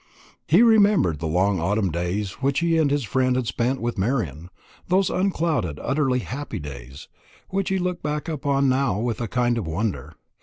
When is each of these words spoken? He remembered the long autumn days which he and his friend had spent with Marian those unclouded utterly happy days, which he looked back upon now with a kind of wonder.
He 0.47 0.63
remembered 0.63 1.19
the 1.19 1.27
long 1.27 1.59
autumn 1.59 1.91
days 1.91 2.31
which 2.41 2.57
he 2.61 2.75
and 2.79 2.89
his 2.89 3.03
friend 3.03 3.35
had 3.35 3.45
spent 3.45 3.79
with 3.79 3.99
Marian 3.99 4.49
those 4.87 5.11
unclouded 5.11 5.79
utterly 5.79 6.21
happy 6.21 6.57
days, 6.57 7.07
which 7.49 7.69
he 7.69 7.77
looked 7.77 8.01
back 8.01 8.27
upon 8.27 8.67
now 8.67 8.99
with 8.99 9.21
a 9.21 9.27
kind 9.27 9.59
of 9.59 9.67
wonder. 9.67 10.15